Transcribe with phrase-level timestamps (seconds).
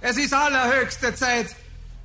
[0.00, 1.46] Es ist allerhöchste Zeit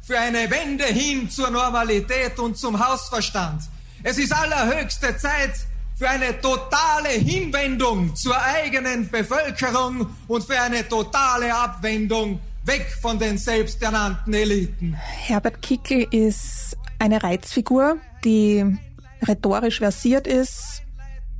[0.02, 3.62] für eine Wende hin zur Normalität und zum Hausverstand.
[4.04, 5.54] Es ist allerhöchste Zeit
[5.96, 13.38] für eine totale Hinwendung zur eigenen Bevölkerung und für eine totale Abwendung weg von den
[13.38, 14.94] selbsternannten Eliten.
[14.96, 18.78] Herbert Kickel ist eine Reizfigur, die
[19.26, 20.82] rhetorisch versiert ist,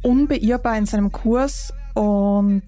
[0.02, 2.64] unbeirrbar in seinem Kurs und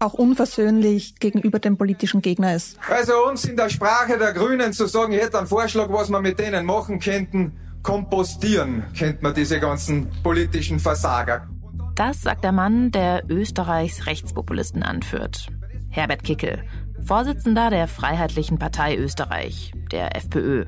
[0.00, 2.78] auch unversöhnlich gegenüber dem politischen Gegner ist.
[2.88, 6.20] Also uns in der Sprache der Grünen zu sagen, ich hätte einen Vorschlag, was wir
[6.20, 7.52] mit denen machen könnten,
[7.82, 11.48] kompostieren, kennt man diese ganzen politischen Versager.
[11.94, 15.48] Das sagt der Mann, der Österreichs Rechtspopulisten anführt.
[15.90, 16.62] Herbert Kickel,
[17.04, 20.66] Vorsitzender der Freiheitlichen Partei Österreich, der FPÖ.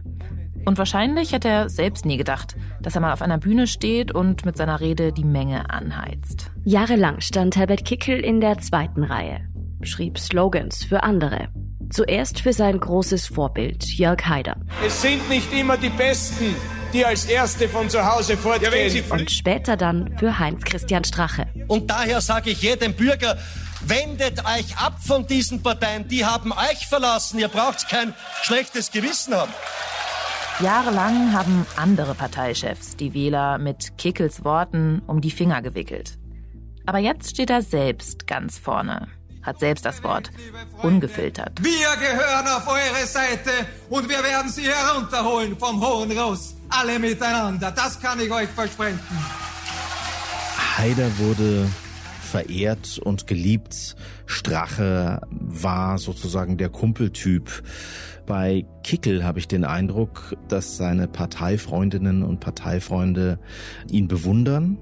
[0.65, 4.45] Und wahrscheinlich hätte er selbst nie gedacht, dass er mal auf einer Bühne steht und
[4.45, 6.51] mit seiner Rede die Menge anheizt.
[6.65, 9.41] Jahrelang stand Herbert Kickel in der zweiten Reihe,
[9.83, 11.48] schrieb Slogans für andere.
[11.90, 14.57] Zuerst für sein großes Vorbild Jörg Haider.
[14.87, 16.55] Es sind nicht immer die Besten,
[16.93, 19.05] die als Erste von zu Hause fortgehen.
[19.10, 21.46] Und später dann für Heinz Christian Strache.
[21.68, 23.37] Und daher sage ich jedem Bürger,
[23.87, 29.35] wendet euch ab von diesen Parteien, die haben euch verlassen, ihr braucht kein schlechtes Gewissen
[29.35, 29.52] haben.
[30.61, 36.19] Jahrelang haben andere Parteichefs die Wähler mit Kickels Worten um die Finger gewickelt.
[36.87, 39.09] Aber jetzt steht er selbst ganz vorne,
[39.43, 40.30] hat selbst das Wort,
[40.83, 41.63] ungefiltert.
[41.63, 43.51] Wir gehören auf eure Seite
[43.89, 46.55] und wir werden sie herunterholen vom Hohen Ross.
[46.69, 49.01] Alle miteinander, das kann ich euch versprechen.
[50.77, 51.69] Haider wurde
[52.33, 53.95] verehrt und geliebt.
[54.27, 57.63] Strache war sozusagen der Kumpeltyp.
[58.26, 63.38] Bei Kickel habe ich den Eindruck, dass seine Parteifreundinnen und Parteifreunde
[63.90, 64.78] ihn bewundern,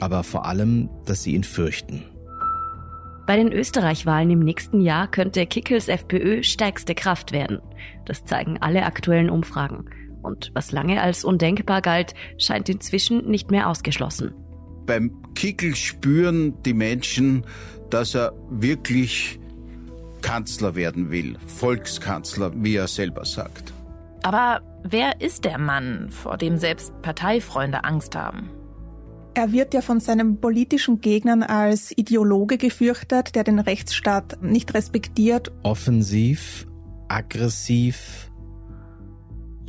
[0.00, 2.04] aber vor allem, dass sie ihn fürchten.
[3.26, 7.60] Bei den Österreich-Wahlen im nächsten Jahr könnte Kickels FPÖ stärkste Kraft werden.
[8.06, 9.84] Das zeigen alle aktuellen Umfragen.
[10.22, 14.32] Und was lange als undenkbar galt, scheint inzwischen nicht mehr ausgeschlossen.
[14.86, 17.44] Beim Kickel spüren die Menschen,
[17.90, 19.38] dass er wirklich
[20.22, 23.72] Kanzler werden will, Volkskanzler, wie er selber sagt.
[24.22, 28.50] Aber wer ist der Mann, vor dem selbst Parteifreunde Angst haben?
[29.34, 35.52] Er wird ja von seinen politischen Gegnern als Ideologe gefürchtet, der den Rechtsstaat nicht respektiert.
[35.62, 36.66] Offensiv,
[37.06, 38.32] aggressiv,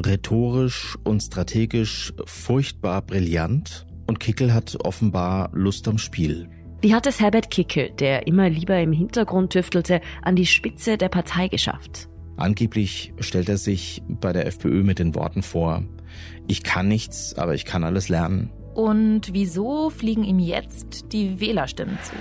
[0.03, 3.85] rhetorisch und strategisch furchtbar brillant.
[4.07, 6.49] Und Kickel hat offenbar Lust am Spiel.
[6.81, 11.09] Wie hat es Herbert Kickel, der immer lieber im Hintergrund tüftelte, an die Spitze der
[11.09, 12.07] Partei geschafft?
[12.37, 15.83] Angeblich stellt er sich bei der FPÖ mit den Worten vor,
[16.47, 18.49] ich kann nichts, aber ich kann alles lernen.
[18.75, 22.13] Und wieso fliegen ihm jetzt die Wählerstimmen zu?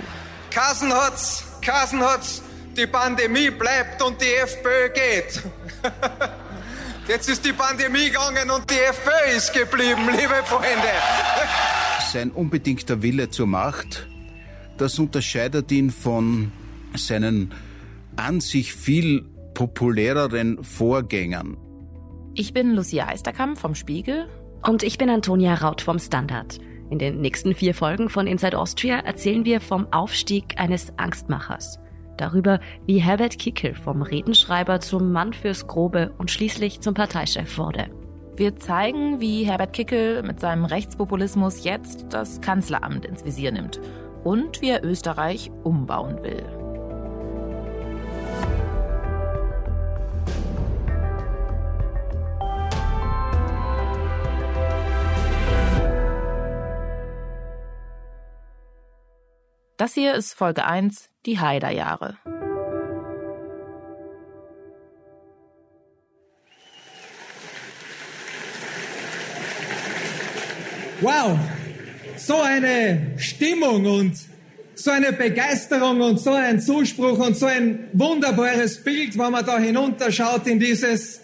[0.51, 2.43] Kassen hat's, Kassen hat's,
[2.75, 5.41] die Pandemie bleibt und die FPÖ geht.
[7.07, 10.93] Jetzt ist die Pandemie gegangen und die FPÖ ist geblieben, liebe Freunde.
[12.11, 14.07] Sein unbedingter Wille zur Macht,
[14.79, 16.51] das unterscheidet ihn von
[16.95, 17.51] seinen
[18.15, 21.57] an sich viel populäreren Vorgängern.
[22.33, 24.27] Ich bin Lucia Eisterkamp vom Spiegel.
[24.65, 26.59] Und ich bin Antonia Raut vom Standard.
[26.89, 31.79] In den nächsten vier Folgen von Inside Austria erzählen wir vom Aufstieg eines Angstmachers
[32.17, 37.89] darüber, wie Herbert Kickel vom Redenschreiber zum Mann fürs Grobe und schließlich zum Parteichef wurde.
[38.35, 43.79] Wir zeigen, wie Herbert Kickel mit seinem Rechtspopulismus jetzt das Kanzleramt ins Visier nimmt
[44.23, 46.45] und wie er Österreich umbauen will.
[59.77, 62.17] Das hier ist Folge 1, die Haider-Jahre.
[71.01, 71.39] Wow,
[72.19, 74.13] so eine Stimmung und
[74.75, 79.57] so eine Begeisterung und so ein Zuspruch und so ein wunderbares Bild, wenn man da
[79.57, 81.21] hinunterschaut in dieses,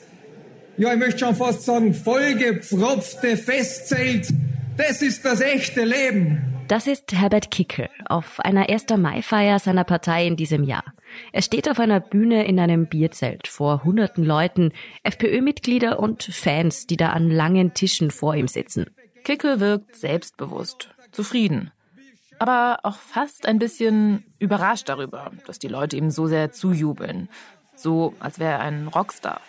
[0.78, 4.28] ja, ich möchte schon fast sagen, vollgepfropfte Festzelt.
[4.78, 6.42] Das ist das echte Leben.
[6.68, 8.86] Das ist Herbert Kickel auf einer 1.
[8.98, 10.84] Mai-Feier seiner Partei in diesem Jahr.
[11.32, 14.72] Er steht auf einer Bühne in einem Bierzelt vor hunderten Leuten,
[15.04, 18.88] FPÖ-Mitglieder und Fans, die da an langen Tischen vor ihm sitzen.
[19.26, 21.72] Kickel wirkt selbstbewusst, zufrieden,
[22.38, 27.28] aber auch fast ein bisschen überrascht darüber, dass die Leute ihm so sehr zujubeln,
[27.76, 29.42] so als wäre er ein Rockstar.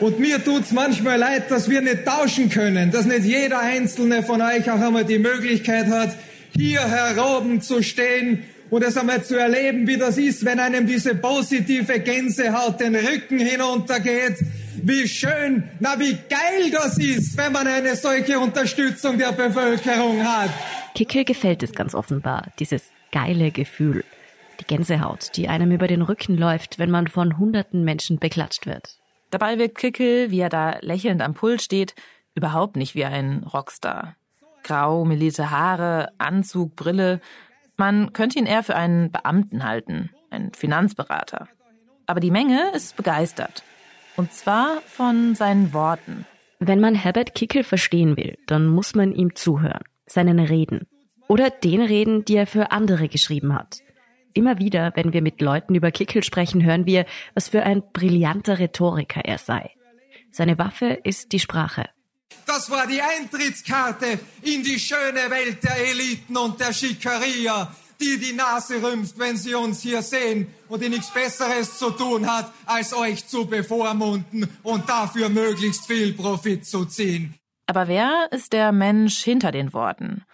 [0.00, 4.42] Und mir tut's manchmal leid, dass wir nicht tauschen können, dass nicht jeder einzelne von
[4.42, 6.16] euch auch einmal die Möglichkeit hat,
[6.56, 11.14] hier heroben zu stehen und es einmal zu erleben, wie das ist, wenn einem diese
[11.14, 14.38] positive Gänsehaut den Rücken hinuntergeht.
[14.82, 20.50] Wie schön, na wie geil das ist, wenn man eine solche Unterstützung der Bevölkerung hat.
[20.94, 24.04] Kickel gefällt es ganz offenbar, dieses geile Gefühl.
[24.60, 28.98] Die Gänsehaut, die einem über den Rücken läuft, wenn man von hunderten Menschen beklatscht wird.
[29.30, 31.94] Dabei wirkt Kickel, wie er da lächelnd am Pult steht,
[32.34, 34.16] überhaupt nicht wie ein Rockstar.
[34.62, 37.20] Grau, melierte Haare, Anzug, Brille.
[37.76, 41.48] Man könnte ihn eher für einen Beamten halten, einen Finanzberater.
[42.06, 43.62] Aber die Menge ist begeistert.
[44.18, 46.26] Und zwar von seinen Worten.
[46.58, 50.88] Wenn man Herbert Kickel verstehen will, dann muss man ihm zuhören, seinen Reden.
[51.28, 53.78] Oder den Reden, die er für andere geschrieben hat.
[54.34, 58.58] Immer wieder, wenn wir mit Leuten über Kickel sprechen, hören wir, was für ein brillanter
[58.58, 59.70] Rhetoriker er sei.
[60.32, 61.88] Seine Waffe ist die Sprache.
[62.44, 68.32] Das war die Eintrittskarte in die schöne Welt der Eliten und der Schickeria, die die
[68.32, 72.94] Nase rümpft, wenn sie uns hier sehen und die nichts Besseres zu tun hat, als
[72.94, 77.34] euch zu bevormunden und dafür möglichst viel Profit zu ziehen.
[77.66, 80.24] Aber wer ist der Mensch hinter den Worten?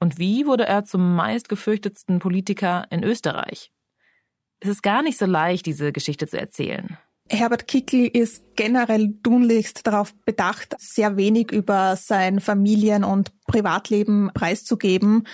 [0.00, 3.72] Und wie wurde er zum meistgefürchtetsten Politiker in Österreich?
[4.60, 6.98] Es ist gar nicht so leicht, diese Geschichte zu erzählen.
[7.30, 15.26] Herbert Kickl ist generell tunlichst darauf bedacht, sehr wenig über sein Familien- und Privatleben preiszugeben.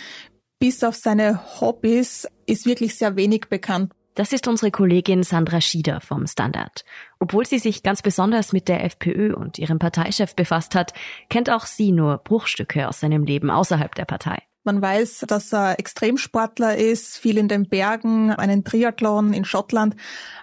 [0.65, 3.93] Bis auf seine Hobbys ist wirklich sehr wenig bekannt.
[4.15, 6.87] Das ist unsere Kollegin Sandra Schieder vom Standard.
[7.21, 10.95] Obwohl sie sich ganz besonders mit der FPÖ und ihrem Parteichef befasst hat,
[11.29, 14.39] kennt auch sie nur Bruchstücke aus seinem Leben außerhalb der Partei.
[14.63, 19.97] Man weiß, dass er Extremsportler ist, viel in den Bergen, einen Triathlon in Schottland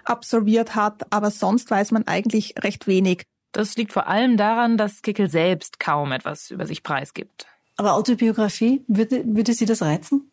[0.04, 3.24] absolviert hat, aber sonst weiß man eigentlich recht wenig.
[3.50, 7.48] Das liegt vor allem daran, dass Kickel selbst kaum etwas über sich preisgibt.
[7.76, 10.30] Aber Autobiografie, würde, würde Sie das reizen?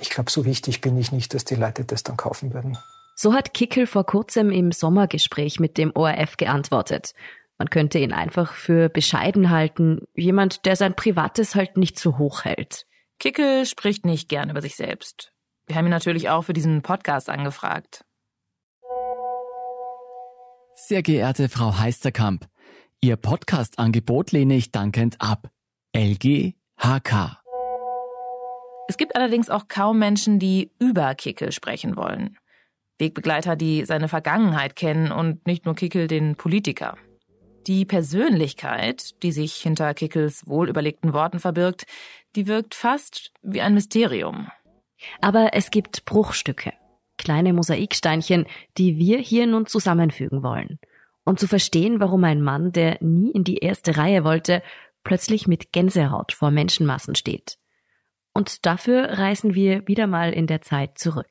[0.00, 2.76] Ich glaube, so wichtig bin ich nicht, dass die Leute das dann kaufen würden.
[3.14, 7.12] So hat Kickel vor kurzem im Sommergespräch mit dem ORF geantwortet.
[7.58, 12.44] Man könnte ihn einfach für bescheiden halten, jemand, der sein Privates halt nicht so hoch
[12.44, 12.86] hält.
[13.18, 15.32] Kickel spricht nicht gern über sich selbst.
[15.66, 18.04] Wir haben ihn natürlich auch für diesen Podcast angefragt.
[20.76, 22.48] Sehr geehrte Frau Heisterkamp,
[23.00, 25.50] Ihr Podcast-Angebot lehne ich dankend ab.
[25.94, 27.38] LG HK.
[28.86, 32.38] Es gibt allerdings auch kaum Menschen, die über Kickel sprechen wollen.
[32.98, 36.96] Wegbegleiter, die seine Vergangenheit kennen und nicht nur Kickel den Politiker.
[37.66, 41.84] Die Persönlichkeit, die sich hinter Kickels wohlüberlegten Worten verbirgt,
[42.36, 44.48] die wirkt fast wie ein Mysterium.
[45.20, 46.72] Aber es gibt Bruchstücke,
[47.18, 48.46] kleine Mosaiksteinchen,
[48.78, 50.78] die wir hier nun zusammenfügen wollen.
[51.24, 54.62] Und zu verstehen, warum ein Mann, der nie in die erste Reihe wollte,
[55.08, 57.56] plötzlich mit Gänsehaut vor Menschenmassen steht.
[58.34, 61.30] Und dafür reisen wir wieder mal in der Zeit zurück.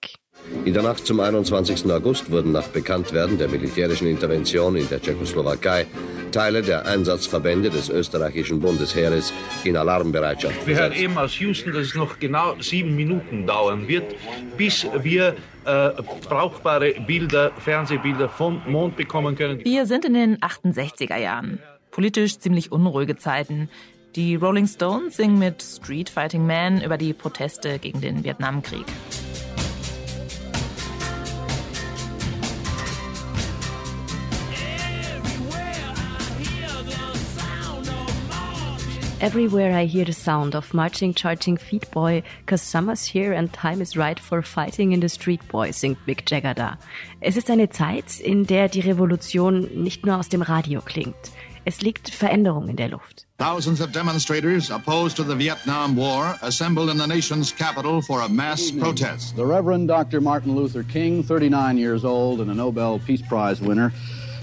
[0.65, 1.85] In der Nacht zum 21.
[1.91, 5.85] August wurden nach Bekanntwerden der militärischen Intervention in der Tschechoslowakei
[6.31, 9.31] Teile der Einsatzverbände des österreichischen Bundesheeres
[9.63, 14.15] in Alarmbereitschaft Wir hören eben aus Houston, dass es noch genau sieben Minuten dauern wird,
[14.57, 15.35] bis wir
[15.65, 15.89] äh,
[16.27, 19.63] brauchbare Bilder, Fernsehbilder vom Mond bekommen können.
[19.63, 21.59] Wir sind in den 68er Jahren.
[21.98, 23.70] Politisch ziemlich unruhige Zeiten.
[24.16, 28.86] Die Rolling Stones singen mit Street Fighting Man über die Proteste gegen den Vietnamkrieg.
[39.20, 43.82] Everywhere I hear the sound of marching, charging feet boy, cause summer's here and time
[43.82, 46.77] is right for fighting in the street boy, singt Mick Jagger da.
[47.22, 51.16] Es ist eine Zeit, in der die Revolution nicht nur aus dem Radio klingt.
[51.67, 53.25] Es liegt Veränderung in der Luft.
[53.39, 58.29] Thousands of demonstrators opposed to the Vietnam War assembled in the nation's capital for a
[58.29, 59.36] mass protest.
[59.36, 60.21] The Reverend Dr.
[60.21, 63.91] Martin Luther King, 39 years old and a Nobel Peace Prize winner,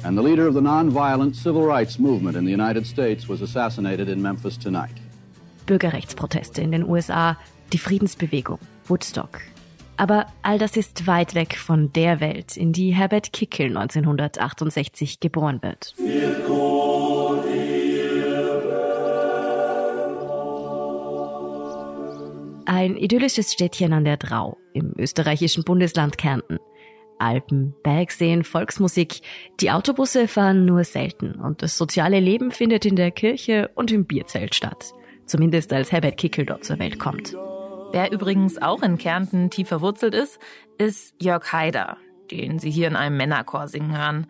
[0.05, 4.11] and the leader of the nonviolent civil rights movement in the United States was assassinated
[4.11, 5.01] in Memphis tonight.
[5.65, 7.39] Bürgerrechtsproteste in den USA,
[7.73, 9.41] die Friedensbewegung, Woodstock.
[9.97, 15.63] Aber all das ist weit weg von der Welt, in die Herbert Kickel 1968 geboren
[15.63, 15.95] wird.
[22.67, 26.59] Ein idyllisches Städtchen an der Drau im österreichischen Bundesland Kärnten.
[27.19, 29.21] Alpen, Bergseen, Volksmusik.
[29.61, 34.07] Die Autobusse fahren nur selten und das soziale Leben findet in der Kirche und im
[34.07, 34.93] Bierzelt statt.
[35.27, 37.37] Zumindest als Herbert Kickel dort zur Welt kommt.
[37.93, 40.39] Wer übrigens auch in Kärnten tief verwurzelt ist,
[40.79, 41.99] ist Jörg Haider,
[42.31, 44.27] den Sie hier in einem Männerchor singen hören.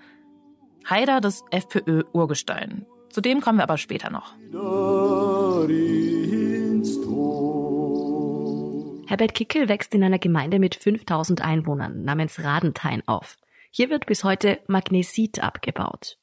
[0.88, 2.85] Haider, das FPÖ-Urgestein.
[3.11, 4.35] Zu dem kommen wir aber später noch.
[9.06, 13.37] Herbert Kickel wächst in einer Gemeinde mit 5000 Einwohnern namens Radenthein auf.
[13.70, 16.18] Hier wird bis heute Magnesit abgebaut.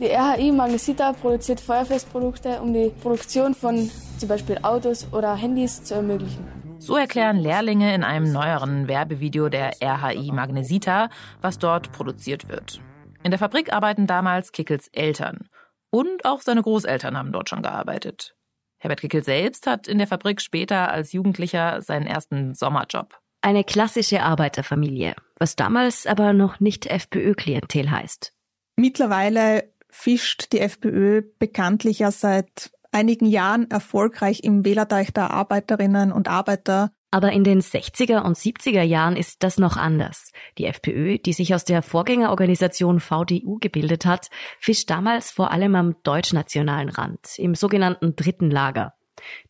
[0.00, 5.94] Die RHI Magnesita produziert Feuerfestprodukte, um die Produktion von zum Beispiel Autos oder Handys zu
[5.94, 6.44] ermöglichen.
[6.78, 11.10] So erklären Lehrlinge in einem neueren Werbevideo der RHI Magnesita,
[11.42, 12.80] was dort produziert wird.
[13.22, 15.50] In der Fabrik arbeiten damals Kickels Eltern.
[15.90, 18.34] Und auch seine Großeltern haben dort schon gearbeitet.
[18.80, 23.20] Herbert Kickel selbst hat in der Fabrik später als Jugendlicher seinen ersten Sommerjob.
[23.42, 28.32] Eine klassische Arbeiterfamilie, was damals aber noch nicht FPÖ-Klientel heißt.
[28.76, 36.28] Mittlerweile fischt die FPÖ bekanntlich ja seit einigen Jahren erfolgreich im Wählerteich der Arbeiterinnen und
[36.28, 36.90] Arbeiter.
[37.10, 40.32] Aber in den 60er und 70er Jahren ist das noch anders.
[40.58, 44.28] Die FPÖ, die sich aus der Vorgängerorganisation VDU gebildet hat,
[44.60, 48.94] fischt damals vor allem am deutschnationalen Rand, im sogenannten dritten Lager.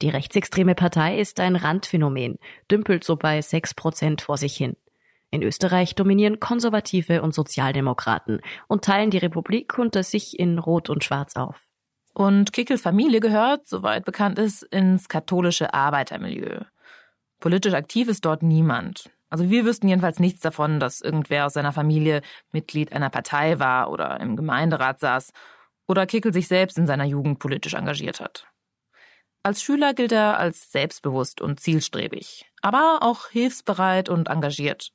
[0.00, 2.38] Die rechtsextreme Partei ist ein Randphänomen,
[2.70, 4.76] dümpelt so bei 6 Prozent vor sich hin.
[5.30, 11.04] In Österreich dominieren Konservative und Sozialdemokraten und teilen die Republik unter sich in Rot und
[11.04, 11.68] Schwarz auf.
[12.14, 16.62] Und Kickels Familie gehört, soweit bekannt ist, ins katholische Arbeitermilieu.
[17.40, 19.10] Politisch aktiv ist dort niemand.
[19.30, 22.20] Also wir wüssten jedenfalls nichts davon, dass irgendwer aus seiner Familie
[22.52, 25.32] Mitglied einer Partei war oder im Gemeinderat saß
[25.88, 28.46] oder Kickel sich selbst in seiner Jugend politisch engagiert hat.
[29.42, 34.92] Als Schüler gilt er als selbstbewusst und zielstrebig, aber auch hilfsbereit und engagiert.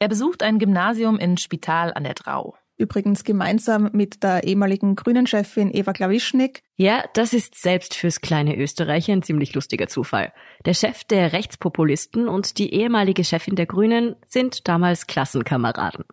[0.00, 2.56] Er besucht ein Gymnasium in Spital an der Drau.
[2.78, 6.62] Übrigens gemeinsam mit der ehemaligen Grünen-Chefin Eva Klawischnik.
[6.76, 10.32] Ja, das ist selbst fürs kleine Österreich ein ziemlich lustiger Zufall.
[10.64, 16.04] Der Chef der Rechtspopulisten und die ehemalige Chefin der Grünen sind damals Klassenkameraden.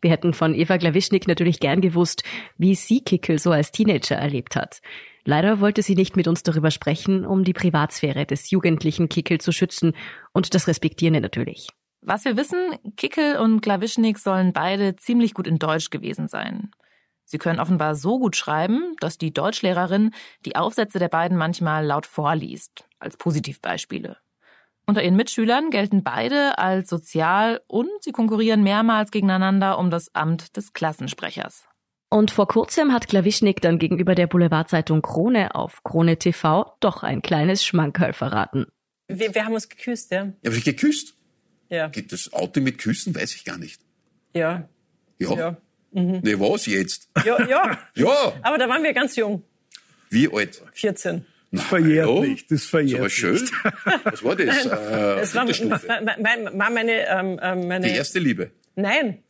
[0.00, 2.24] Wir hätten von Eva Klawischnik natürlich gern gewusst,
[2.56, 4.80] wie sie Kickel so als Teenager erlebt hat.
[5.26, 9.52] Leider wollte sie nicht mit uns darüber sprechen, um die Privatsphäre des jugendlichen Kickel zu
[9.52, 9.92] schützen
[10.32, 11.68] und das respektieren wir natürlich.
[12.06, 12.58] Was wir wissen,
[12.98, 16.70] Kickel und Klawischnik sollen beide ziemlich gut in Deutsch gewesen sein.
[17.24, 20.10] Sie können offenbar so gut schreiben, dass die Deutschlehrerin
[20.44, 24.18] die Aufsätze der beiden manchmal laut vorliest, als Positivbeispiele.
[24.84, 30.58] Unter ihren Mitschülern gelten beide als sozial und sie konkurrieren mehrmals gegeneinander um das Amt
[30.58, 31.66] des Klassensprechers.
[32.10, 37.22] Und vor kurzem hat Klawischnik dann gegenüber der Boulevardzeitung Krone auf Krone TV doch ein
[37.22, 38.66] kleines Schmankerl verraten.
[39.08, 40.24] Wir, wir haben uns geküsst, ja.
[40.24, 41.16] Ja, aber ich geküsst?
[41.68, 41.88] Ja.
[41.88, 43.14] Geht das Auto mit Küssen?
[43.14, 43.80] Weiß ich gar nicht.
[44.34, 44.68] Ja.
[45.18, 45.36] Ja.
[45.36, 45.56] Ja.
[45.92, 46.20] Mhm.
[46.22, 47.08] Nee, was jetzt?
[47.24, 47.78] Ja, ja.
[47.94, 48.32] Ja.
[48.42, 49.42] Aber da waren wir ganz jung.
[50.10, 50.62] Wie alt?
[50.72, 51.24] 14.
[51.52, 53.36] Das verjährt nicht, das verjährt Aber schön.
[54.04, 54.66] Was war das?
[54.66, 57.86] Äh, das war, war, war war meine, ähm, ähm, meine.
[57.86, 58.50] Die erste Liebe.
[58.74, 59.22] Nein.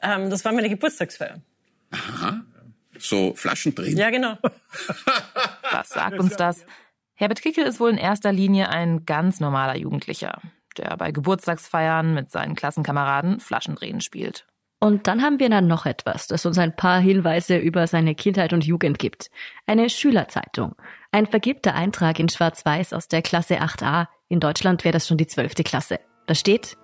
[0.00, 1.42] Ähm, das war meine Geburtstagsfeier.
[1.90, 2.44] Aha.
[2.98, 3.96] So Flaschen drehen.
[3.96, 4.38] Ja, genau.
[5.72, 6.64] Was sagt uns das?
[7.14, 10.40] Herbert Kickel ist wohl in erster Linie ein ganz normaler Jugendlicher,
[10.74, 14.46] der bei Geburtstagsfeiern mit seinen Klassenkameraden Flaschendrehen spielt.
[14.80, 18.52] Und dann haben wir dann noch etwas, das uns ein paar Hinweise über seine Kindheit
[18.52, 19.30] und Jugend gibt.
[19.64, 20.74] Eine Schülerzeitung.
[21.12, 24.08] Ein vergibter Eintrag in Schwarz-Weiß aus der Klasse 8a.
[24.28, 26.00] In Deutschland wäre das schon die zwölfte Klasse.
[26.26, 26.76] Da steht,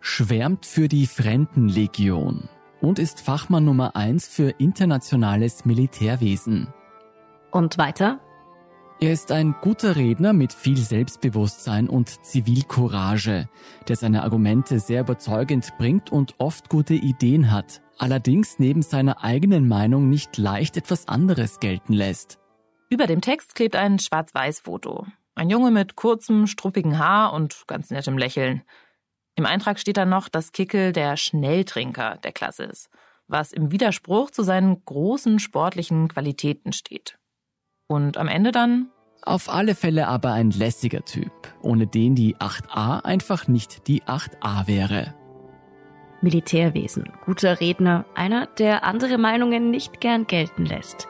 [0.00, 2.48] Schwärmt für die Fremdenlegion
[2.80, 6.72] und ist Fachmann Nummer eins für internationales Militärwesen.
[7.50, 8.20] Und weiter?
[9.00, 13.48] Er ist ein guter Redner mit viel Selbstbewusstsein und Zivilcourage,
[13.86, 19.68] der seine Argumente sehr überzeugend bringt und oft gute Ideen hat, allerdings neben seiner eigenen
[19.68, 22.40] Meinung nicht leicht etwas anderes gelten lässt.
[22.90, 25.06] Über dem Text klebt ein Schwarz-Weiß-Foto.
[25.36, 28.62] Ein Junge mit kurzem, struppigen Haar und ganz nettem Lächeln.
[29.36, 32.90] Im Eintrag steht dann noch, dass Kickel der Schnelltrinker der Klasse ist,
[33.28, 37.16] was im Widerspruch zu seinen großen sportlichen Qualitäten steht.
[37.88, 38.90] Und am Ende dann?
[39.22, 44.66] Auf alle Fälle aber ein lässiger Typ, ohne den die 8a einfach nicht die 8a
[44.66, 45.14] wäre.
[46.20, 51.08] Militärwesen, guter Redner, einer, der andere Meinungen nicht gern gelten lässt.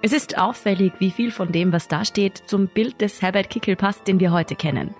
[0.00, 3.76] Es ist auffällig, wie viel von dem, was da steht, zum Bild des Herbert Kickel
[3.76, 4.94] passt, den wir heute kennen.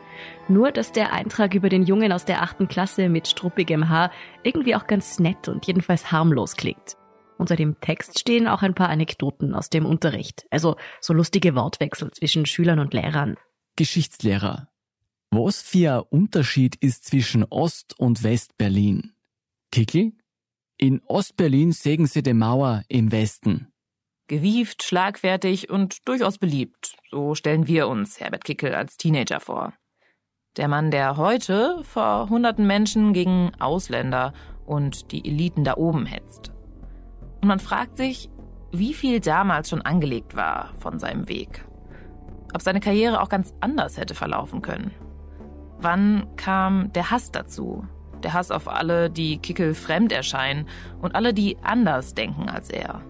[0.48, 4.10] Nur, dass der Eintrag über den Jungen aus der achten Klasse mit struppigem Haar
[4.42, 6.96] irgendwie auch ganz nett und jedenfalls harmlos klingt.
[7.38, 12.10] Unter dem Text stehen auch ein paar Anekdoten aus dem Unterricht, also so lustige Wortwechsel
[12.12, 13.36] zwischen Schülern und Lehrern.
[13.76, 14.68] Geschichtslehrer.
[15.30, 19.14] Was für ein Unterschied ist zwischen Ost- und West-Berlin?
[19.72, 20.12] Kickel?
[20.76, 23.72] In Ostberlin sägen sie die Mauer im Westen.
[24.28, 26.96] Gewieft, schlagfertig und durchaus beliebt.
[27.10, 29.74] So stellen wir uns Herbert Kickel als Teenager vor.
[30.56, 34.32] Der Mann, der heute vor hunderten Menschen gegen Ausländer
[34.64, 36.53] und die Eliten da oben hetzt.
[37.44, 38.30] Und man fragt sich,
[38.72, 41.62] wie viel damals schon angelegt war von seinem Weg.
[42.54, 44.92] Ob seine Karriere auch ganz anders hätte verlaufen können.
[45.76, 47.86] Wann kam der Hass dazu?
[48.22, 50.66] Der Hass auf alle, die Kickel fremd erscheinen
[51.02, 53.02] und alle, die anders denken als er.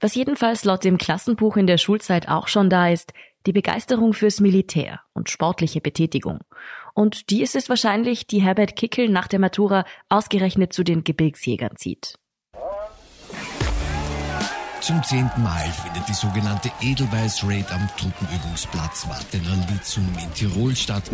[0.00, 3.12] Was jedenfalls laut dem Klassenbuch in der Schulzeit auch schon da ist,
[3.46, 6.40] die Begeisterung fürs Militär und sportliche Betätigung.
[6.94, 11.76] Und die ist es wahrscheinlich, die Herbert Kickel nach der Matura ausgerechnet zu den Gebirgsjägern
[11.76, 12.14] zieht.
[14.80, 21.04] Zum zehnten Mal findet die sogenannte Edelweiß-Raid am Truppenübungsplatz Wartenal-Witzum in Tirol statt.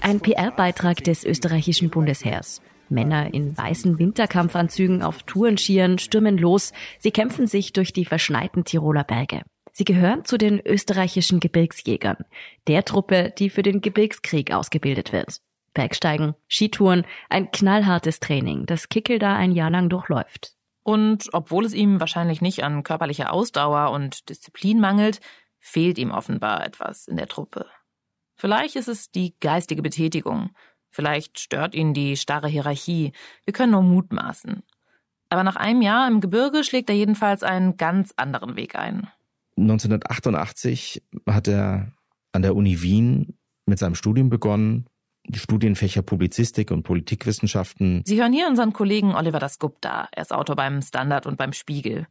[0.00, 2.62] Ein PR-Beitrag des österreichischen Bundesheers.
[2.88, 6.72] Männer in weißen Winterkampfanzügen auf Tourenskiern stürmen los.
[7.00, 9.42] Sie kämpfen sich durch die verschneiten Tiroler Berge.
[9.80, 12.26] Sie gehören zu den österreichischen Gebirgsjägern,
[12.66, 15.40] der Truppe, die für den Gebirgskrieg ausgebildet wird.
[15.72, 20.54] Bergsteigen, Skitouren, ein knallhartes Training, das Kickel da ein Jahr lang durchläuft.
[20.82, 25.22] Und obwohl es ihm wahrscheinlich nicht an körperlicher Ausdauer und Disziplin mangelt,
[25.60, 27.64] fehlt ihm offenbar etwas in der Truppe.
[28.36, 30.50] Vielleicht ist es die geistige Betätigung,
[30.90, 33.12] vielleicht stört ihn die starre Hierarchie,
[33.46, 34.62] wir können nur mutmaßen.
[35.30, 39.08] Aber nach einem Jahr im Gebirge schlägt er jedenfalls einen ganz anderen Weg ein.
[39.56, 41.92] 1988 hat er
[42.32, 44.86] an der Uni Wien mit seinem Studium begonnen,
[45.26, 48.02] die Studienfächer Publizistik und Politikwissenschaften.
[48.06, 50.08] Sie hören hier unseren Kollegen Oliver Dasgupta.
[50.12, 52.06] Er ist Autor beim Standard und beim Spiegel.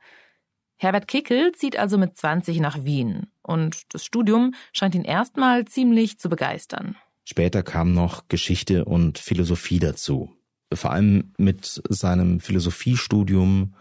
[0.77, 6.19] Herbert Kickel zieht also mit 20 nach Wien und das Studium scheint ihn erstmal ziemlich
[6.19, 6.95] zu begeistern.
[7.25, 10.38] Später kam noch Geschichte und Philosophie dazu.
[10.73, 13.73] Vor allem mit seinem Philosophiestudium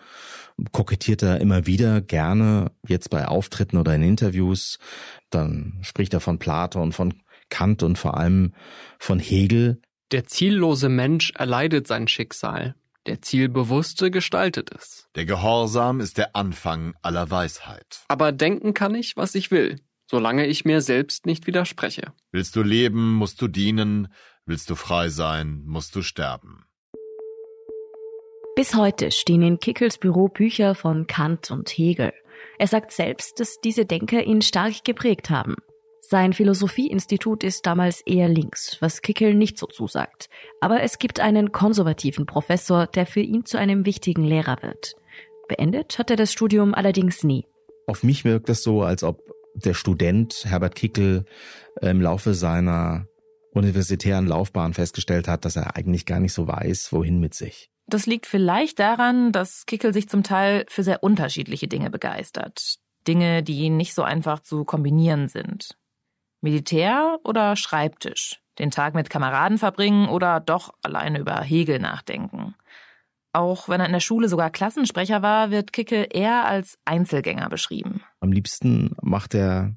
[0.72, 4.78] kokettiert er immer wieder gerne, jetzt bei Auftritten oder in Interviews.
[5.30, 7.14] Dann spricht er von Plato und von
[7.50, 8.54] Kant und vor allem
[8.98, 9.80] von Hegel.
[10.10, 12.74] Der ziellose Mensch erleidet sein Schicksal.
[13.06, 15.08] Der Zielbewusste gestaltet es.
[15.14, 18.02] Der Gehorsam ist der Anfang aller Weisheit.
[18.08, 22.12] Aber denken kann ich, was ich will, solange ich mir selbst nicht widerspreche.
[22.32, 24.08] Willst du leben, musst du dienen.
[24.44, 26.64] Willst du frei sein, musst du sterben.
[28.58, 32.12] Bis heute stehen in Kickels Büro Bücher von Kant und Hegel.
[32.58, 35.54] Er sagt selbst, dass diese Denker ihn stark geprägt haben.
[36.00, 40.28] Sein Philosophieinstitut ist damals eher links, was Kickel nicht so zusagt.
[40.60, 44.94] Aber es gibt einen konservativen Professor, der für ihn zu einem wichtigen Lehrer wird.
[45.46, 47.46] Beendet hat er das Studium allerdings nie.
[47.86, 49.20] Auf mich wirkt es so, als ob
[49.54, 51.26] der Student Herbert Kickel
[51.80, 53.06] im Laufe seiner
[53.52, 57.70] universitären Laufbahn festgestellt hat, dass er eigentlich gar nicht so weiß, wohin mit sich.
[57.88, 62.76] Das liegt vielleicht daran, dass Kickel sich zum Teil für sehr unterschiedliche Dinge begeistert.
[63.06, 65.78] Dinge, die nicht so einfach zu kombinieren sind.
[66.42, 68.40] Militär oder Schreibtisch?
[68.58, 72.54] Den Tag mit Kameraden verbringen oder doch alleine über Hegel nachdenken?
[73.32, 78.02] Auch wenn er in der Schule sogar Klassensprecher war, wird Kickel eher als Einzelgänger beschrieben.
[78.20, 79.76] Am liebsten macht er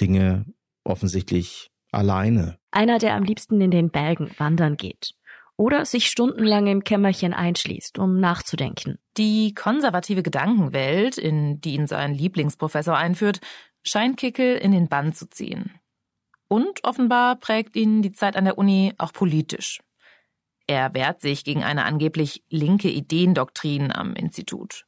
[0.00, 0.46] Dinge
[0.84, 2.58] offensichtlich alleine.
[2.70, 5.14] Einer, der am liebsten in den Bergen wandern geht
[5.56, 8.98] oder sich stundenlang im Kämmerchen einschließt, um nachzudenken.
[9.16, 13.40] Die konservative Gedankenwelt, in die ihn sein Lieblingsprofessor einführt,
[13.82, 15.78] scheint Kickel in den Bann zu ziehen.
[16.48, 19.80] Und offenbar prägt ihn die Zeit an der Uni auch politisch.
[20.66, 24.86] Er wehrt sich gegen eine angeblich linke Ideendoktrin am Institut.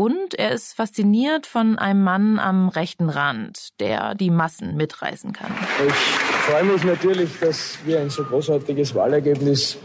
[0.00, 5.52] Und er ist fasziniert von einem Mann am rechten Rand, der die Massen mitreißen kann.
[5.86, 9.76] Ich freue mich natürlich, dass wir ein so großartiges Wahlergebnis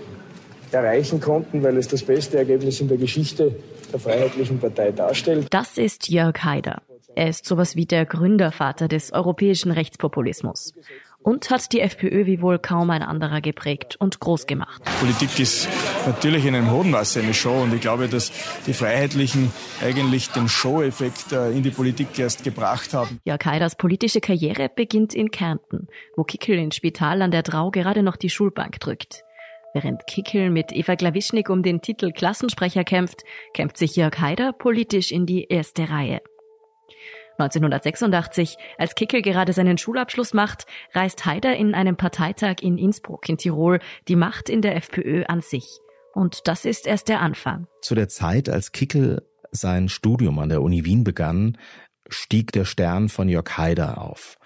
[0.71, 3.57] erreichen konnten, weil es das beste Ergebnis in der Geschichte
[3.91, 5.47] der Freiheitlichen Partei darstellt.
[5.49, 6.81] Das ist Jörg Haider.
[7.15, 10.73] Er ist sowas wie der Gründervater des europäischen Rechtspopulismus
[11.25, 14.81] und hat die FPÖ wie wohl kaum ein anderer geprägt und groß gemacht.
[14.99, 15.67] Politik ist
[16.05, 18.31] natürlich in einem hohen Maße eine Show und ich glaube, dass
[18.67, 19.51] die Freiheitlichen
[19.83, 23.19] eigentlich den Show-Effekt äh, in die Politik erst gebracht haben.
[23.25, 28.03] Jörg Haiders politische Karriere beginnt in Kärnten, wo Kickel ins Spital an der Drau gerade
[28.03, 29.23] noch die Schulbank drückt.
[29.73, 33.23] Während Kickel mit Eva Glawischnik um den Titel Klassensprecher kämpft,
[33.55, 36.21] kämpft sich Jörg Haider politisch in die erste Reihe.
[37.37, 43.37] 1986, als Kickel gerade seinen Schulabschluss macht, reißt Haider in einem Parteitag in Innsbruck in
[43.37, 45.79] Tirol die Macht in der FPÖ an sich.
[46.13, 47.67] Und das ist erst der Anfang.
[47.81, 51.57] Zu der Zeit, als Kickel sein Studium an der Uni Wien begann,
[52.07, 54.37] stieg der Stern von Jörg Haider auf.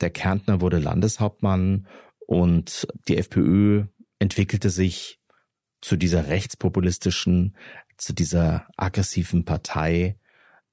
[0.00, 1.86] Der Kärntner wurde Landeshauptmann
[2.26, 3.84] und die FPÖ
[4.18, 5.20] entwickelte sich
[5.80, 7.56] zu dieser rechtspopulistischen,
[7.96, 10.18] zu dieser aggressiven Partei,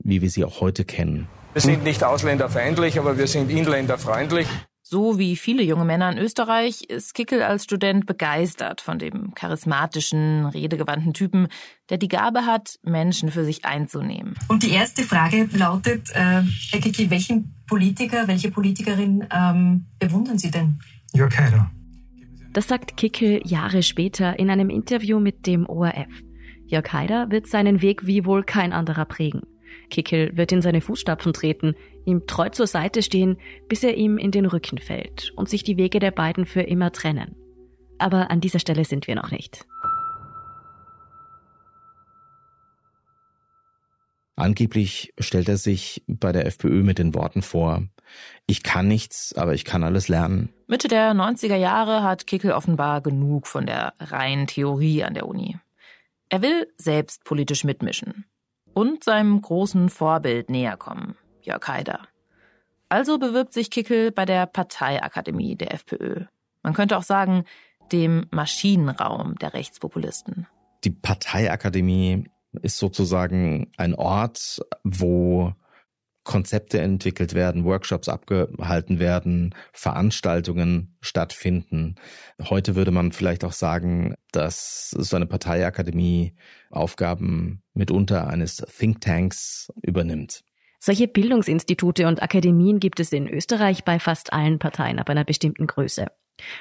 [0.04, 1.28] wie wir sie auch heute kennen.
[1.54, 4.48] Wir sind nicht ausländerfeindlich, aber wir sind inländerfreundlich.
[4.86, 10.46] So wie viele junge Männer in Österreich ist Kickel als Student begeistert von dem charismatischen,
[10.46, 11.48] redegewandten Typen,
[11.90, 14.36] der die Gabe hat, Menschen für sich einzunehmen.
[14.50, 20.52] Und die erste Frage lautet, äh, Herr Kickel, welchen Politiker, welche Politikerin ähm, bewundern Sie
[20.52, 20.80] denn?
[21.14, 21.72] Jörg Haider.
[22.52, 26.22] Das sagt Kickel Jahre später in einem Interview mit dem ORF.
[26.66, 29.42] Jörg Haider wird seinen Weg wie wohl kein anderer prägen.
[29.90, 34.32] Kickel wird in seine Fußstapfen treten, ihm treu zur Seite stehen, bis er ihm in
[34.32, 37.36] den Rücken fällt und sich die Wege der beiden für immer trennen.
[37.98, 39.66] Aber an dieser Stelle sind wir noch nicht.
[44.36, 47.84] Angeblich stellt er sich bei der FPÖ mit den Worten vor,
[48.46, 50.50] ich kann nichts, aber ich kann alles lernen.
[50.68, 55.58] Mitte der 90er Jahre hat Kickel offenbar genug von der reinen Theorie an der Uni.
[56.30, 58.26] Er will selbst politisch mitmischen
[58.74, 62.08] und seinem großen Vorbild näher kommen, Jörg Haider.
[62.90, 66.26] Also bewirbt sich Kickel bei der Parteiakademie der FPÖ.
[66.62, 67.46] Man könnte auch sagen,
[67.92, 70.48] dem Maschinenraum der Rechtspopulisten.
[70.84, 72.30] Die Parteiakademie
[72.62, 75.54] ist sozusagen ein Ort, wo
[76.24, 81.96] Konzepte entwickelt werden, Workshops abgehalten werden, Veranstaltungen stattfinden.
[82.42, 86.36] Heute würde man vielleicht auch sagen, dass so eine Parteiakademie
[86.70, 90.44] Aufgaben mitunter eines Thinktanks übernimmt.
[90.80, 95.66] Solche Bildungsinstitute und Akademien gibt es in Österreich bei fast allen Parteien ab einer bestimmten
[95.66, 96.08] Größe.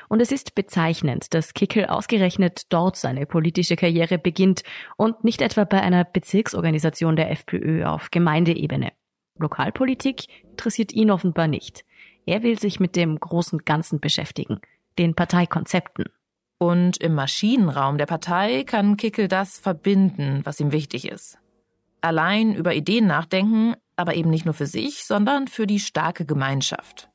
[0.09, 4.63] Und es ist bezeichnend, dass Kickel ausgerechnet dort seine politische Karriere beginnt
[4.97, 8.93] und nicht etwa bei einer Bezirksorganisation der FPÖ auf Gemeindeebene.
[9.39, 11.85] Lokalpolitik interessiert ihn offenbar nicht.
[12.27, 14.61] Er will sich mit dem großen Ganzen beschäftigen,
[14.99, 16.07] den Parteikonzepten.
[16.59, 21.39] Und im Maschinenraum der Partei kann Kickel das verbinden, was ihm wichtig ist.
[22.01, 27.09] Allein über Ideen nachdenken, aber eben nicht nur für sich, sondern für die starke Gemeinschaft.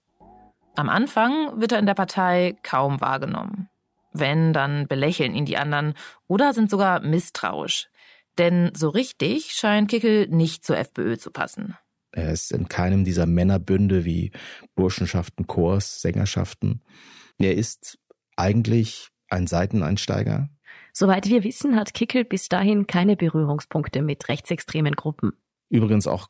[0.76, 3.70] Am Anfang wird er in der Partei kaum wahrgenommen.
[4.12, 5.94] Wenn, dann belächeln ihn die anderen
[6.28, 7.90] oder sind sogar misstrauisch.
[8.38, 11.78] Denn so richtig scheint Kickel nicht zur FPÖ zu passen.
[12.18, 14.32] Er ist in keinem dieser Männerbünde wie
[14.76, 16.82] Burschenschaften, Chors, Sängerschaften.
[17.38, 18.00] Er ist
[18.36, 20.50] eigentlich ein Seiteneinsteiger.
[20.94, 25.34] Soweit wir wissen, hat Kickel bis dahin keine Berührungspunkte mit rechtsextremen Gruppen.
[25.70, 26.28] Übrigens auch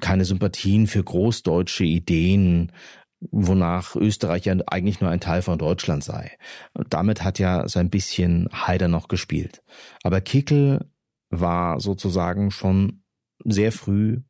[0.00, 2.70] keine Sympathien für großdeutsche Ideen,
[3.30, 6.36] wonach Österreich ja eigentlich nur ein Teil von Deutschland sei.
[6.90, 9.62] Damit hat ja so ein bisschen Haider noch gespielt.
[10.02, 10.90] Aber Kickel
[11.30, 13.04] war sozusagen schon
[13.42, 14.20] sehr früh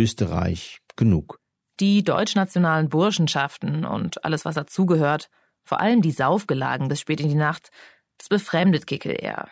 [0.00, 1.38] Österreich genug.
[1.78, 5.28] Die deutschnationalen Burschenschaften und alles, was dazugehört,
[5.62, 7.70] vor allem die Saufgelagen bis spät in die Nacht,
[8.16, 9.48] das befremdet Kickel eher.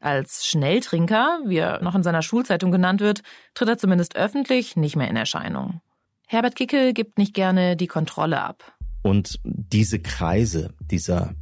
[0.00, 3.20] Als Schnelltrinker, wie er noch in seiner Schulzeitung genannt wird,
[3.52, 5.82] tritt er zumindest öffentlich nicht mehr in Erscheinung.
[6.26, 8.72] Herbert Kickel gibt nicht gerne die Kontrolle ab.
[9.02, 11.34] Und diese Kreise dieser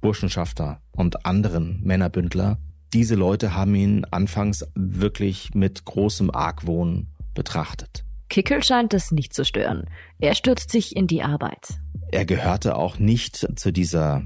[0.00, 2.58] Burschenschafter und anderen Männerbündler,
[2.92, 8.04] diese Leute haben ihn anfangs wirklich mit großem Argwohn betrachtet.
[8.28, 9.90] Kickel scheint es nicht zu stören.
[10.18, 11.80] Er stürzt sich in die Arbeit.
[12.12, 14.22] Er gehörte auch nicht zu dieser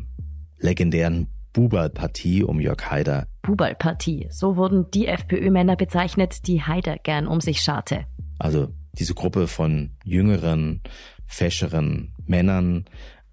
[0.58, 3.26] legendären Bubalpartie um Jörg Haider.
[3.42, 8.06] Bubalpartie, so wurden die FPÖ-Männer bezeichnet, die Haider gern um sich scharte.
[8.38, 10.82] Also diese Gruppe von jüngeren,
[11.26, 12.84] fescheren Männern,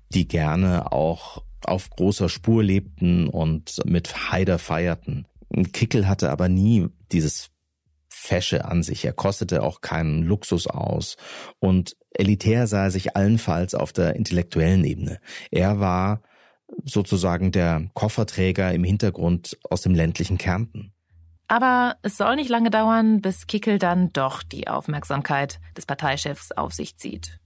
[0.10, 5.28] die gerne auch auf großer Spur lebten und mit Haider feierten.
[5.74, 7.50] Kickel hatte aber nie dieses
[8.14, 9.06] Fesche an sich.
[9.06, 11.16] Er kostete auch keinen Luxus aus.
[11.60, 15.20] Und elitär sah er sich allenfalls auf der intellektuellen Ebene.
[15.50, 16.22] Er war
[16.84, 20.94] sozusagen der Kofferträger im Hintergrund aus dem ländlichen Kärnten.
[21.48, 26.74] Aber es soll nicht lange dauern, bis Kickel dann doch die Aufmerksamkeit des Parteichefs auf
[26.74, 27.40] sich zieht.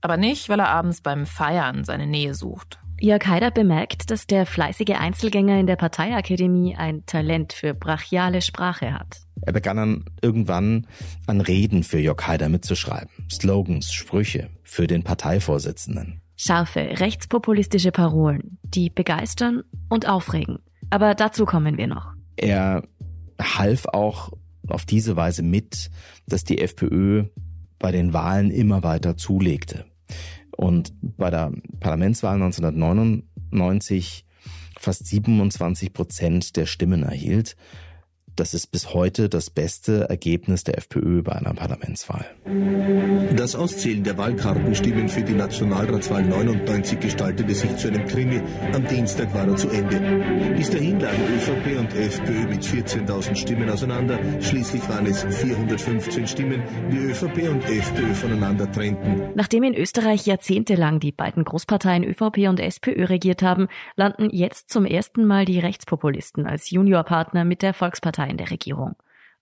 [0.00, 2.80] Aber nicht, weil er abends beim Feiern seine Nähe sucht.
[3.02, 8.92] Jörg Haider bemerkt, dass der fleißige Einzelgänger in der Parteiakademie ein Talent für brachiale Sprache
[8.92, 9.22] hat.
[9.40, 10.86] Er begann dann irgendwann
[11.26, 13.10] an Reden für Jörg Haider mitzuschreiben.
[13.28, 16.22] Slogans, Sprüche für den Parteivorsitzenden.
[16.36, 20.60] Scharfe, rechtspopulistische Parolen, die begeistern und aufregen.
[20.90, 22.12] Aber dazu kommen wir noch.
[22.36, 22.84] Er
[23.40, 24.30] half auch
[24.68, 25.90] auf diese Weise mit,
[26.28, 27.24] dass die FPÖ
[27.80, 29.86] bei den Wahlen immer weiter zulegte.
[30.56, 34.24] Und bei der Parlamentswahl 1999
[34.78, 37.56] fast 27 Prozent der Stimmen erhielt.
[38.34, 42.24] Das ist bis heute das beste Ergebnis der FPÖ bei einer Parlamentswahl.
[43.36, 48.40] Das Auszählen der Wahlkartenstimmen für die Nationalratswahl 99 gestaltete sich zu einem Krimi.
[48.72, 50.00] Am Dienstag war er zu Ende.
[50.56, 54.18] Bis dahin lagen ÖVP und FPÖ mit 14.000 Stimmen auseinander.
[54.40, 59.30] Schließlich waren es 415 Stimmen, die ÖVP und FPÖ voneinander trennten.
[59.34, 64.86] Nachdem in Österreich jahrzehntelang die beiden Großparteien ÖVP und SPÖ regiert haben, landen jetzt zum
[64.86, 68.96] ersten Mal die Rechtspopulisten als Juniorpartner mit der Volkspartei in der Regierung.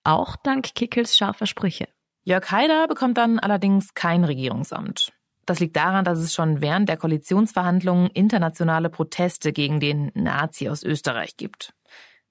[0.05, 1.89] Auch dank Kickels scharfer Sprüche.
[2.23, 5.13] Jörg Haider bekommt dann allerdings kein Regierungsamt.
[5.47, 10.83] Das liegt daran, dass es schon während der Koalitionsverhandlungen internationale Proteste gegen den Nazi aus
[10.83, 11.73] Österreich gibt.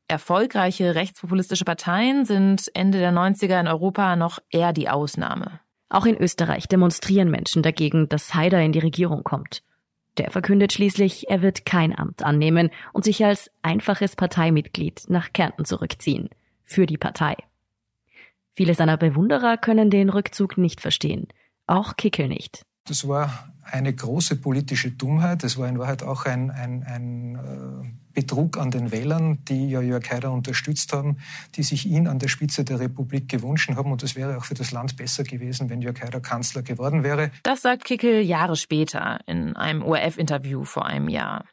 [0.08, 5.60] Erfolgreiche rechtspopulistische Parteien sind Ende der 90er in Europa noch eher die Ausnahme.
[5.90, 9.64] Auch in Österreich demonstrieren Menschen dagegen, dass Haider in die Regierung kommt.
[10.20, 15.64] Der verkündet schließlich, er wird kein Amt annehmen und sich als einfaches Parteimitglied nach Kärnten
[15.64, 16.30] zurückziehen.
[16.66, 17.38] Für die Partei.
[18.54, 21.30] Viele seiner Bewunderer können den Rückzug nicht verstehen.
[21.68, 22.66] Auch Kickel nicht.
[22.90, 25.44] Das war eine große politische Dummheit.
[25.44, 29.80] Das war in Wahrheit auch ein, ein, ein äh, Betrug an den Wählern, die ja
[29.80, 31.18] Jörg Haider unterstützt haben,
[31.54, 33.92] die sich ihn an der Spitze der Republik gewünscht haben.
[33.92, 37.30] Und es wäre auch für das Land besser gewesen, wenn Jörg Haider Kanzler geworden wäre.
[37.44, 41.46] Das sagt Kickel Jahre später in einem ORF-Interview vor einem Jahr.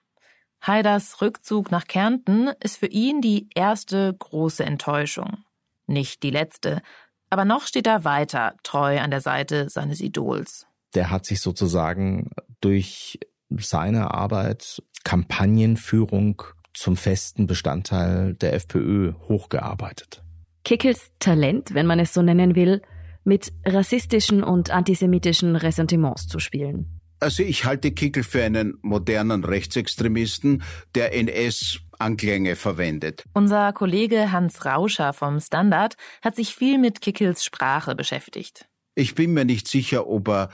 [0.62, 5.44] Haiders Rückzug nach Kärnten ist für ihn die erste große Enttäuschung.
[5.86, 6.80] Nicht die letzte,
[7.28, 10.66] aber noch steht er weiter treu an der Seite seines Idols.
[10.96, 12.30] Der hat sich sozusagen
[12.60, 20.22] durch seine Arbeit, Kampagnenführung zum festen Bestandteil der FPÖ hochgearbeitet.
[20.64, 22.80] Kickels Talent, wenn man es so nennen will,
[23.24, 26.98] mit rassistischen und antisemitischen Ressentiments zu spielen.
[27.20, 30.62] Also ich halte Kickel für einen modernen Rechtsextremisten,
[30.94, 33.24] der NS-Anklänge verwendet.
[33.34, 38.66] Unser Kollege Hans Rauscher vom Standard hat sich viel mit Kickels Sprache beschäftigt.
[38.94, 40.48] Ich bin mir nicht sicher, ob er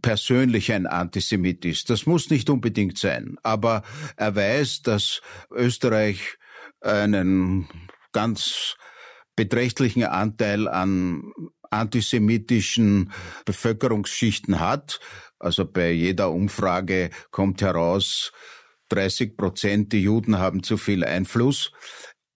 [0.00, 1.90] persönlich ein Antisemit ist.
[1.90, 3.36] Das muss nicht unbedingt sein.
[3.42, 3.82] Aber
[4.16, 6.38] er weiß, dass Österreich
[6.80, 7.68] einen
[8.12, 8.76] ganz
[9.36, 11.32] beträchtlichen Anteil an
[11.70, 13.12] antisemitischen
[13.44, 15.00] Bevölkerungsschichten hat.
[15.38, 18.32] Also bei jeder Umfrage kommt heraus,
[18.88, 21.72] 30 Prozent die Juden haben zu viel Einfluss.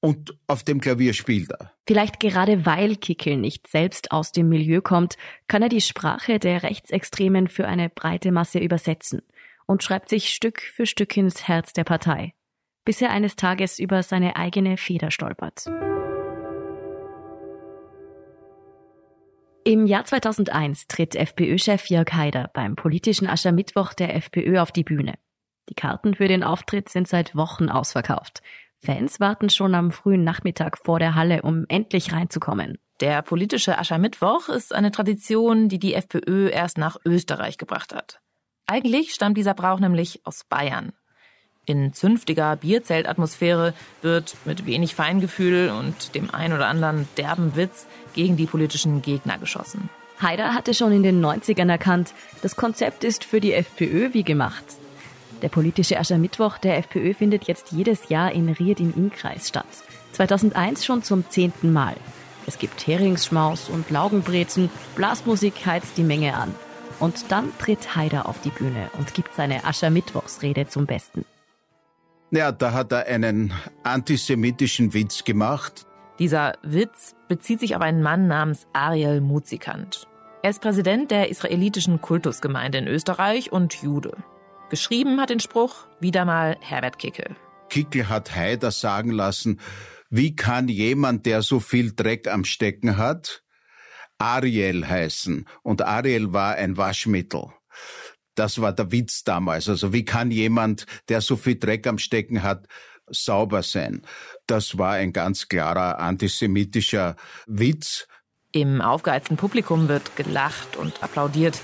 [0.01, 1.73] Und auf dem Klavier spielt er.
[1.87, 6.63] Vielleicht gerade weil Kickel nicht selbst aus dem Milieu kommt, kann er die Sprache der
[6.63, 9.21] Rechtsextremen für eine breite Masse übersetzen
[9.67, 12.33] und schreibt sich Stück für Stück ins Herz der Partei,
[12.85, 15.67] bis er eines Tages über seine eigene Feder stolpert.
[19.65, 25.15] Im Jahr 2001 tritt FPÖ-Chef Jörg Haider beim politischen Aschermittwoch der FPÖ auf die Bühne.
[25.69, 28.43] Die Karten für den Auftritt sind seit Wochen ausverkauft.
[28.83, 32.79] Fans warten schon am frühen Nachmittag vor der Halle, um endlich reinzukommen.
[33.01, 38.21] Der politische Aschermittwoch ist eine Tradition, die die FPÖ erst nach Österreich gebracht hat.
[38.67, 40.93] Eigentlich stammt dieser Brauch nämlich aus Bayern.
[41.67, 48.37] In zünftiger Bierzeltatmosphäre wird mit wenig Feingefühl und dem ein oder anderen derben Witz gegen
[48.37, 49.91] die politischen Gegner geschossen.
[50.21, 54.65] Haider hatte schon in den 90ern erkannt, das Konzept ist für die FPÖ wie gemacht.
[55.43, 59.67] Der politische Aschermittwoch der FPÖ findet jetzt jedes Jahr in Ried im Innkreis statt.
[60.13, 61.97] 2001 schon zum zehnten Mal.
[62.47, 66.55] Es gibt Heringsschmaus und Laugenbrezen, Blasmusik heizt die Menge an.
[66.99, 71.25] Und dann tritt Haider auf die Bühne und gibt seine Aschermittwochsrede zum Besten.
[72.31, 75.87] Ja, da hat er einen antisemitischen Witz gemacht.
[76.19, 80.07] Dieser Witz bezieht sich auf einen Mann namens Ariel Muzikant.
[80.43, 84.17] Er ist Präsident der israelitischen Kultusgemeinde in Österreich und Jude.
[84.71, 87.37] Geschrieben hat den Spruch wieder mal Herbert Kickel.
[87.69, 89.61] Kickel hat Haider sagen lassen,
[90.11, 93.43] wie kann jemand, der so viel Dreck am Stecken hat,
[94.19, 95.47] Ariel heißen?
[95.63, 97.47] Und Ariel war ein Waschmittel.
[98.37, 99.69] Das war der Witz damals.
[99.69, 102.67] Also wie kann jemand, der so viel Dreck am Stecken hat,
[103.09, 104.03] sauber sein?
[104.47, 108.07] Das war ein ganz klarer antisemitischer Witz.
[108.53, 111.61] Im aufgeheizten Publikum wird gelacht und applaudiert.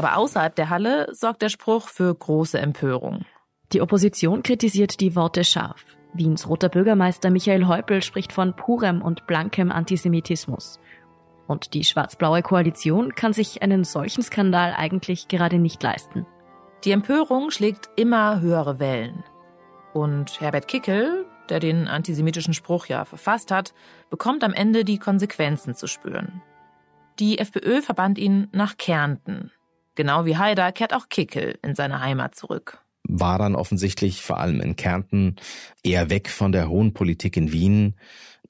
[0.00, 3.26] Aber außerhalb der Halle sorgt der Spruch für große Empörung.
[3.74, 5.84] Die Opposition kritisiert die Worte scharf.
[6.14, 10.80] Wiens roter Bürgermeister Michael Häupl spricht von purem und blankem Antisemitismus.
[11.46, 16.24] Und die schwarz-blaue Koalition kann sich einen solchen Skandal eigentlich gerade nicht leisten.
[16.84, 19.22] Die Empörung schlägt immer höhere Wellen.
[19.92, 23.74] Und Herbert Kickel, der den antisemitischen Spruch ja verfasst hat,
[24.08, 26.40] bekommt am Ende die Konsequenzen zu spüren.
[27.18, 29.52] Die FPÖ verbannt ihn nach Kärnten.
[29.94, 32.78] Genau wie Haider kehrt auch Kickel in seine Heimat zurück.
[33.04, 35.36] war dann offensichtlich vor allem in Kärnten
[35.82, 37.94] eher weg von der hohen Politik in Wien.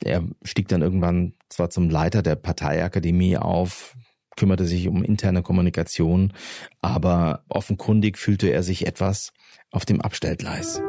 [0.02, 3.96] Er stieg dann irgendwann zwar zum Leiter der Parteiakademie auf,
[4.36, 6.32] kümmerte sich um interne Kommunikation,
[6.80, 9.32] aber offenkundig fühlte er sich etwas
[9.70, 10.80] auf dem Abstellgleis.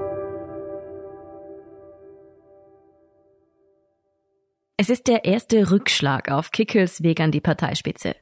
[4.78, 8.16] Es ist der erste Rückschlag auf Kickels Weg an die Parteispitze.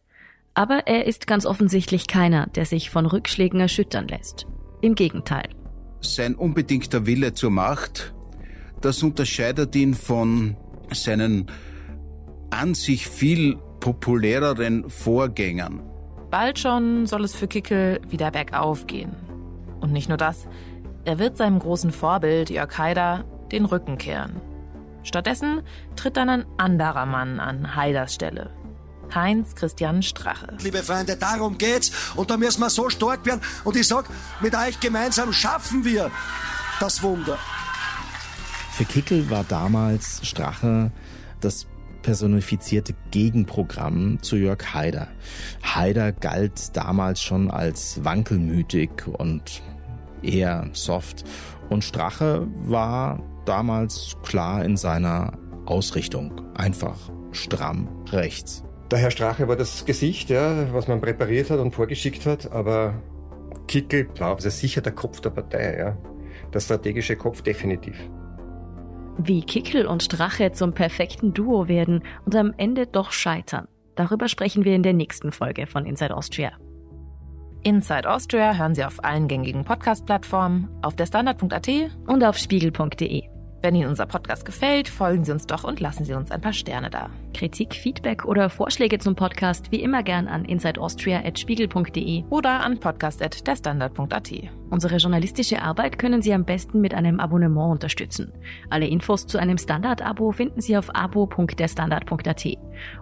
[0.59, 4.45] Aber er ist ganz offensichtlich keiner, der sich von Rückschlägen erschüttern lässt.
[4.81, 5.47] Im Gegenteil.
[6.01, 8.13] Sein unbedingter Wille zur Macht,
[8.81, 10.57] das unterscheidet ihn von
[10.91, 11.49] seinen
[12.49, 15.79] an sich viel populäreren Vorgängern.
[16.29, 19.15] Bald schon soll es für Kickel wieder bergauf gehen.
[19.79, 20.45] Und nicht nur das,
[21.05, 24.41] er wird seinem großen Vorbild Jörg Haider den Rücken kehren.
[25.03, 25.61] Stattdessen
[25.95, 28.49] tritt dann ein anderer Mann an Haiders Stelle.
[29.13, 30.47] Heinz Christian Strache.
[30.61, 34.05] Liebe Freunde, darum geht's und da müssen wir so stark werden und ich sag,
[34.41, 36.11] mit euch gemeinsam schaffen wir
[36.79, 37.37] das Wunder.
[38.71, 40.91] Für Kickel war damals Strache
[41.41, 41.67] das
[42.01, 45.09] personifizierte Gegenprogramm zu Jörg Haider.
[45.63, 49.61] Haider galt damals schon als wankelmütig und
[50.21, 51.25] eher soft
[51.69, 55.33] und Strache war damals klar in seiner
[55.65, 56.97] Ausrichtung, einfach
[57.31, 58.63] stramm rechts.
[58.91, 62.95] Der Herr Strache war das Gesicht, ja, was man präpariert hat und vorgeschickt hat, aber
[63.67, 65.97] Kickel war also sicher der Kopf der Partei, ja.
[66.54, 67.95] Der strategische Kopf definitiv.
[69.19, 73.67] Wie Kickel und Strache zum perfekten Duo werden und am Ende doch scheitern.
[73.95, 76.54] Darüber sprechen wir in der nächsten Folge von Inside Austria.
[77.62, 81.69] Inside Austria hören Sie auf allen gängigen Podcast-Plattformen, auf der Standard.at
[82.08, 83.38] und auf spiegel.de.
[83.61, 86.53] Wenn Ihnen unser Podcast gefällt, folgen Sie uns doch und lassen Sie uns ein paar
[86.53, 87.09] Sterne da.
[87.33, 94.58] Kritik, Feedback oder Vorschläge zum Podcast wie immer gern an insideaustria.spiegel.de oder an podcast.derstandard.at.
[94.69, 98.32] Unsere journalistische Arbeit können Sie am besten mit einem Abonnement unterstützen.
[98.69, 102.45] Alle Infos zu einem Standard-Abo finden Sie auf abo.derstandard.at.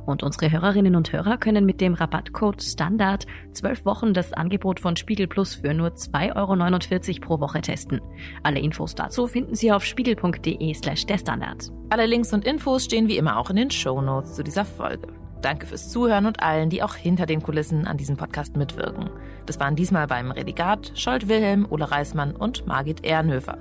[0.06, 4.95] Und unsere Hörerinnen und Hörer können mit dem Rabattcode STANDARD zwölf Wochen das Angebot von
[4.95, 8.01] Spiegel Plus für nur 2,49 Euro pro Woche testen.
[8.43, 11.69] Alle Infos dazu finden Sie auf spiegel.de slash der Standard.
[11.89, 15.08] Alle Links und Infos stehen wie immer auch in den Show Notes zu dieser Folge.
[15.41, 19.10] Danke fürs Zuhören und allen, die auch hinter den Kulissen an diesem Podcast mitwirken.
[19.45, 23.58] Das waren diesmal beim Redigat Scholt Wilhelm, Ole Reismann und Margit Ehrenhöfer.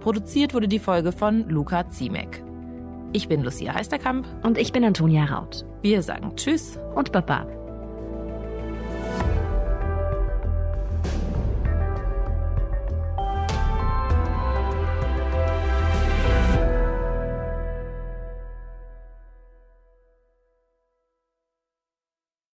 [0.00, 2.42] Produziert wurde die Folge von Luca Ziemek.
[3.12, 4.26] Ich bin Lucia Heisterkamp.
[4.42, 5.64] Und ich bin Antonia Raut.
[5.82, 7.59] Wir sagen Tschüss und Baba.